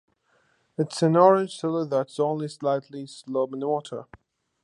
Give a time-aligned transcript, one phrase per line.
[0.79, 4.07] It is an orange solid that is only slightly soluble in water.